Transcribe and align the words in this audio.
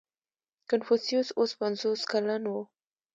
•کنفوسیوس 0.69 1.29
اوس 1.39 1.51
پنځوس 1.59 2.01
کلن 2.11 2.43
و. 2.51 2.55